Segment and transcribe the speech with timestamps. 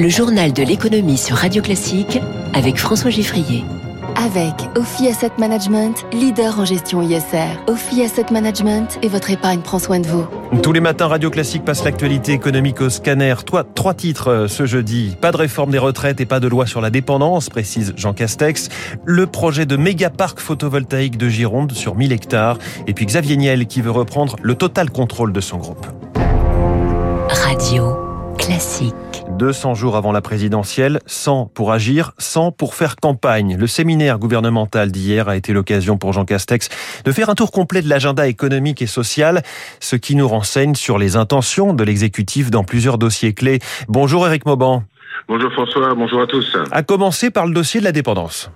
[0.00, 2.20] Le journal de l'économie sur Radio Classique
[2.54, 3.64] avec François Giffrier.
[4.14, 7.58] Avec Ophi Asset Management, leader en gestion ISR.
[7.66, 10.24] Ophi Asset Management et votre épargne prend soin de vous.
[10.62, 13.34] Tous les matins, Radio Classique passe l'actualité économique au scanner.
[13.44, 15.16] Toi, trois titres euh, ce jeudi.
[15.20, 18.68] Pas de réforme des retraites et pas de loi sur la dépendance, précise Jean Castex.
[19.04, 22.58] Le projet de méga parc photovoltaïque de Gironde sur 1000 hectares.
[22.86, 25.88] Et puis Xavier Niel qui veut reprendre le total contrôle de son groupe.
[27.28, 27.96] Radio
[28.38, 28.94] Classique.
[29.36, 33.56] 200 jours avant la présidentielle, 100 pour agir, 100 pour faire campagne.
[33.56, 36.68] Le séminaire gouvernemental d'hier a été l'occasion pour Jean Castex
[37.04, 39.42] de faire un tour complet de l'agenda économique et social,
[39.80, 43.60] ce qui nous renseigne sur les intentions de l'exécutif dans plusieurs dossiers clés.
[43.88, 44.82] Bonjour Eric Mauban.
[45.28, 46.56] Bonjour François, bonjour à tous.
[46.70, 48.50] À commencer par le dossier de la dépendance.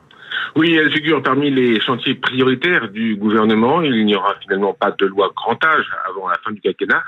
[0.54, 3.80] Oui, elle figure parmi les chantiers prioritaires du gouvernement.
[3.80, 7.02] Il n'y aura finalement pas de loi grand âge avant la fin du quinquennat.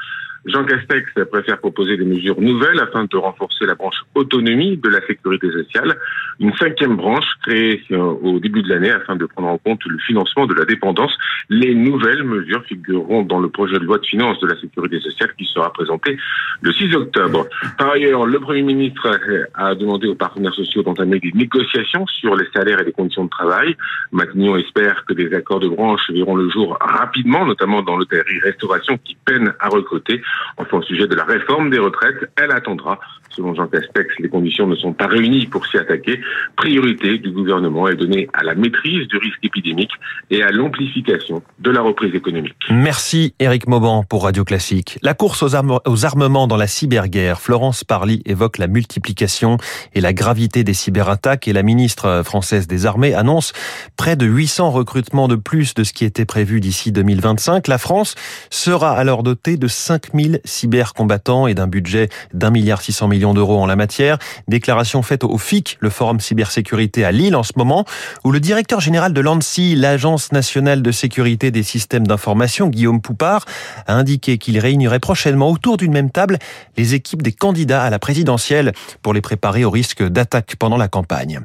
[0.47, 5.01] Jean Castex préfère proposer des mesures nouvelles afin de renforcer la branche autonomie de la
[5.07, 5.97] sécurité sociale,
[6.41, 9.99] une cinquième branche créée euh, au début de l'année afin de prendre en compte le
[9.99, 11.17] financement de la dépendance.
[11.49, 15.31] Les nouvelles mesures figureront dans le projet de loi de finances de la sécurité sociale
[15.37, 16.17] qui sera présenté
[16.63, 17.47] le 6 octobre.
[17.79, 19.19] Par ailleurs, le Premier ministre
[19.55, 23.31] a demandé aux partenaires sociaux d'entamer des négociations sur les salaires et les conditions de
[23.31, 23.77] travail.
[24.13, 29.17] Matignon espère que des accords de branche verront le jour rapidement, notamment dans l'hôtellerie-restauration qui
[29.25, 30.23] peine à recruter.
[30.57, 32.99] Enfin, au sujet de la réforme des retraites, elle attendra.
[33.31, 36.21] Selon Jean Castex, les conditions ne sont pas réunies pour s'y attaquer.
[36.57, 39.93] Priorité du gouvernement est donnée à la maîtrise du risque épidémique
[40.31, 42.55] et à l'amplification de la reprise économique.
[42.71, 44.99] Merci Eric Mauban pour Radio Classique.
[45.03, 47.41] La course aux, aux armements dans la cyberguerre.
[47.41, 49.59] Florence Parly évoque la multiplication
[49.95, 53.53] et la gravité des cyberattaques et la ministre française des Armées annonce
[53.97, 57.69] près de 800 recrutements de plus de ce qui était prévu d'ici 2025.
[57.69, 58.15] La France
[58.51, 63.67] sera alors dotée de 5000 cybercombattants et d'un budget d'un milliard 600 millions d'euros en
[63.67, 64.19] la matière.
[64.49, 67.85] Déclaration faite au FIC, le Forum Cybersécurité à Lille en ce moment,
[68.25, 73.45] où le directeur général de l'ANSI, l'Agence nationale de sécurité des systèmes d'information, Guillaume Poupard,
[73.87, 76.39] a indiqué qu'il réunirait prochainement autour d'une même table
[76.77, 78.73] les équipes des candidats à la présidentielle
[79.03, 81.41] pour les préparer au risque d'attaque pendant la campagne.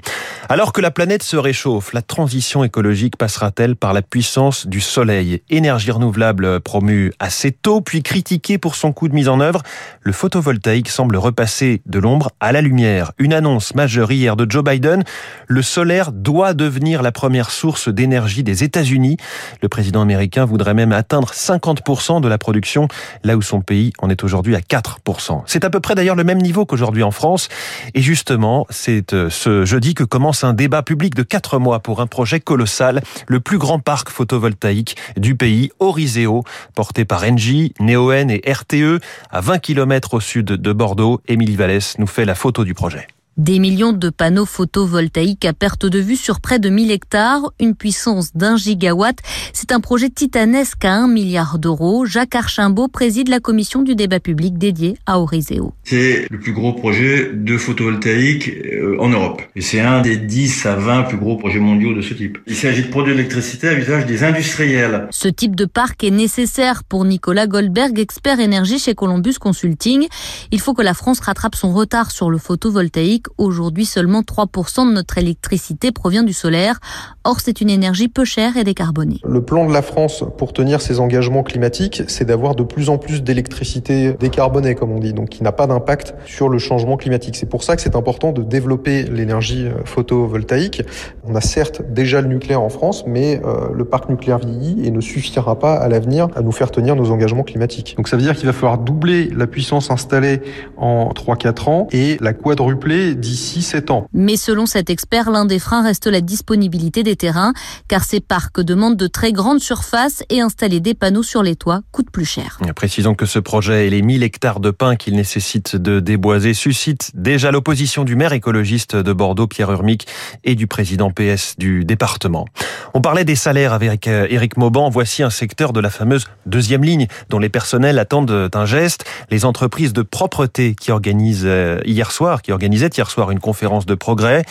[0.48, 5.42] Alors que la planète se réchauffe, la transition écologique passera-t-elle par la puissance du soleil?
[5.50, 9.62] Énergie renouvelable promue assez tôt, puis critiquée pour son coût de mise en œuvre,
[10.02, 13.12] le photovoltaïque semble repasser de l'ombre à la lumière.
[13.18, 15.04] Une annonce majeure hier de Joe Biden,
[15.48, 19.18] le solaire doit devenir la première source d'énergie des États-Unis.
[19.62, 22.88] Le président américain voudrait même atteindre 50% de la production,
[23.24, 25.44] là où son pays en est aujourd'hui à 4%.
[25.46, 27.50] C'est à peu près d'ailleurs le même niveau qu'aujourd'hui en France.
[27.94, 32.02] Et justement, c'est euh, ce jeudi que commence un débat public de 4 mois pour
[32.02, 36.44] un projet colossal, le plus grand parc photovoltaïque du pays, Oriseo,
[36.76, 39.00] porté par Engie, Neoen et RTE,
[39.30, 41.22] à 20 km au sud de Bordeaux.
[41.28, 43.08] Émilie Vallès nous fait la photo du projet.
[43.40, 47.74] Des millions de panneaux photovoltaïques à perte de vue sur près de 1000 hectares, une
[47.74, 49.16] puissance d'un gigawatt.
[49.54, 52.06] C'est un projet titanesque à 1 milliard d'euros.
[52.06, 55.74] Jacques Archimbault préside la commission du débat public dédiée à Oriseo.
[55.86, 59.42] C'est le plus gros projet de photovoltaïque euh, en Europe.
[59.56, 62.40] Et c'est un des 10 à 20 plus gros projets mondiaux de ce type.
[62.46, 65.08] Il s'agit de produire de l'électricité à l'usage des industriels.
[65.12, 70.08] Ce type de parc est nécessaire pour Nicolas Goldberg, expert énergie chez Columbus Consulting.
[70.52, 74.94] Il faut que la France rattrape son retard sur le photovoltaïque Aujourd'hui, seulement 3% de
[74.94, 76.80] notre électricité provient du solaire.
[77.24, 79.20] Or, c'est une énergie peu chère et décarbonée.
[79.28, 82.98] Le plan de la France pour tenir ses engagements climatiques, c'est d'avoir de plus en
[82.98, 87.36] plus d'électricité décarbonée, comme on dit, donc qui n'a pas d'impact sur le changement climatique.
[87.36, 90.84] C'est pour ça que c'est important de développer l'énergie photovoltaïque.
[91.24, 94.92] On a certes déjà le nucléaire en France, mais euh, le parc nucléaire vieillit et
[94.92, 97.96] ne suffira pas à l'avenir à nous faire tenir nos engagements climatiques.
[97.98, 100.42] Donc ça veut dire qu'il va falloir doubler la puissance installée
[100.78, 104.08] en 3-4 ans et la quadrupler d'ici 7 ans.
[104.14, 107.54] Mais selon cet expert, l'un des freins reste la disponibilité des terrains,
[107.88, 111.82] car ces parcs demandent de très grandes surfaces et installer des panneaux sur les toits
[111.92, 112.60] coûte plus cher.
[112.76, 117.12] Précisons que ce projet et les 1000 hectares de pins qu'il nécessite de déboiser suscitent
[117.14, 120.08] déjà l'opposition du maire écologiste de Bordeaux, Pierre Urmic,
[120.44, 122.46] et du président PS du département.
[122.94, 124.90] On parlait des salaires avec Éric Mauban.
[124.90, 129.06] Voici un secteur de la fameuse deuxième ligne dont les personnels attendent un geste.
[129.30, 133.86] Les entreprises de propreté qui organisent euh, hier soir, qui organisaient hier soir une conférence
[133.86, 134.44] de progrès.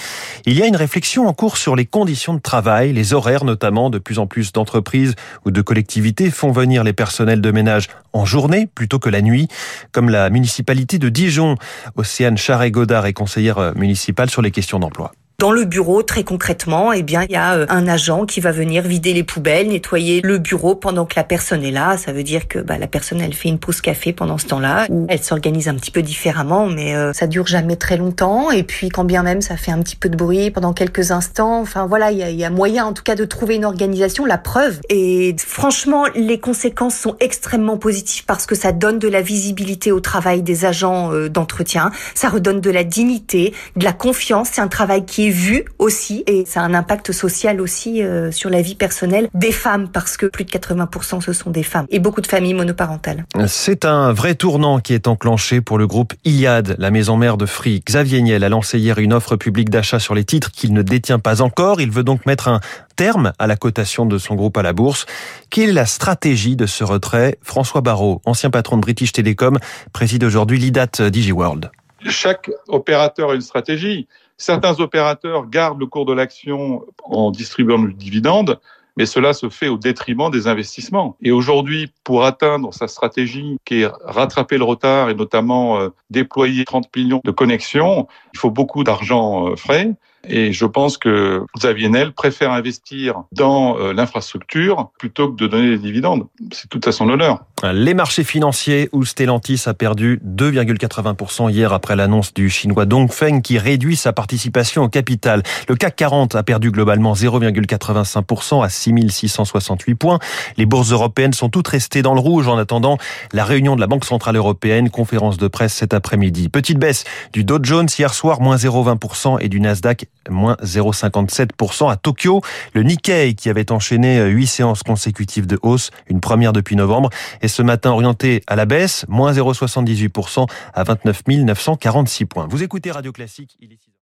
[0.46, 3.90] Il y a une réflexion en cours sur les conditions de travail, les horaires notamment.
[3.90, 8.24] De plus en plus d'entreprises ou de collectivités font venir les personnels de ménage en
[8.24, 9.48] journée plutôt que la nuit,
[9.92, 11.56] comme la municipalité de Dijon.
[11.96, 15.12] Océane Charret-Godard est conseillère municipale sur les questions d'emploi.
[15.40, 18.50] Dans le bureau, très concrètement, eh bien, il y a euh, un agent qui va
[18.50, 21.96] venir vider les poubelles, nettoyer le bureau pendant que la personne est là.
[21.96, 24.88] Ça veut dire que bah, la personne, elle fait une pause café pendant ce temps-là,
[24.90, 28.50] ou elle s'organise un petit peu différemment, mais euh, ça dure jamais très longtemps.
[28.50, 31.60] Et puis, quand bien même ça fait un petit peu de bruit pendant quelques instants,
[31.60, 34.24] enfin voilà, il y a, moyen en tout cas de trouver une organisation.
[34.24, 34.80] La preuve.
[34.88, 40.00] Et franchement, les conséquences sont extrêmement positives parce que ça donne de la visibilité au
[40.00, 44.48] travail des agents euh, d'entretien, ça redonne de la dignité, de la confiance.
[44.54, 48.30] C'est un travail qui est vu aussi et ça a un impact social aussi euh,
[48.30, 51.86] sur la vie personnelle des femmes parce que plus de 80% ce sont des femmes
[51.90, 53.24] et beaucoup de familles monoparentales.
[53.46, 57.46] C'est un vrai tournant qui est enclenché pour le groupe Iliad, la maison mère de
[57.46, 57.80] Free.
[57.84, 61.18] Xavier Niel a lancé hier une offre publique d'achat sur les titres qu'il ne détient
[61.18, 61.80] pas encore.
[61.80, 62.60] Il veut donc mettre un
[62.96, 65.06] terme à la cotation de son groupe à la bourse.
[65.50, 67.38] Quelle est la stratégie de ce retrait?
[67.42, 69.58] François Barrault, ancien patron de British Telecom,
[69.92, 71.70] préside aujourd'hui l'IDAT DigiWorld.
[72.06, 74.08] Chaque opérateur a une stratégie.
[74.38, 78.60] Certains opérateurs gardent le cours de l'action en distribuant le dividende,
[78.96, 81.16] mais cela se fait au détriment des investissements.
[81.22, 86.64] Et aujourd'hui, pour atteindre sa stratégie qui est rattraper le retard et notamment euh, déployer
[86.64, 89.92] 30 millions de connexions, il faut beaucoup d'argent euh, frais.
[90.28, 95.70] Et je pense que Xavier Nel préfère investir dans euh, l'infrastructure plutôt que de donner
[95.70, 96.26] des dividendes.
[96.52, 97.44] C'est tout à son honneur.
[97.64, 103.58] Les marchés financiers où Stellantis a perdu 2,80% hier après l'annonce du chinois Dongfeng qui
[103.58, 105.42] réduit sa participation au capital.
[105.68, 110.20] Le CAC 40 a perdu globalement 0,85% à 6668 points.
[110.56, 112.96] Les bourses européennes sont toutes restées dans le rouge en attendant
[113.32, 116.48] la réunion de la Banque Centrale Européenne, conférence de presse cet après-midi.
[116.48, 117.02] Petite baisse
[117.32, 122.40] du Dow Jones hier soir, moins 0,20% et du Nasdaq, moins 0,57% à Tokyo.
[122.72, 127.10] Le Nikkei qui avait enchaîné 8 séances consécutives de hausse, une première depuis novembre,
[127.48, 132.46] ce matin orienté à la baisse, moins 0,78% à 29 946 points.
[132.50, 133.88] Vous écoutez Radio Classique, il est